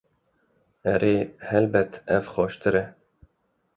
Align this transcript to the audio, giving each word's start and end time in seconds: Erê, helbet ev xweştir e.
Erê, 0.93 1.17
helbet 1.49 1.91
ev 2.15 2.23
xweştir 2.33 2.75
e. 2.81 2.83